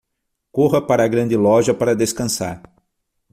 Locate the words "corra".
0.51-0.81